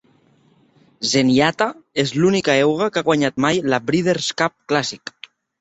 Zenyatta 1.09 1.67
és 2.05 2.15
l'única 2.23 2.57
euga 2.63 2.89
que 2.97 3.03
ha 3.03 3.07
guanyat 3.13 3.39
mai 3.47 3.63
la 3.75 3.83
Breeders' 3.91 4.33
Cup 4.43 4.57
Classic. 4.73 5.17